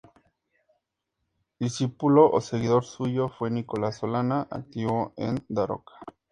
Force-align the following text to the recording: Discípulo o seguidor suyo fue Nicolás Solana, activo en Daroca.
Discípulo 1.59 2.27
o 2.27 2.41
seguidor 2.41 2.85
suyo 2.85 3.29
fue 3.29 3.51
Nicolás 3.51 3.97
Solana, 3.97 4.47
activo 4.49 5.13
en 5.15 5.45
Daroca. 5.47 5.93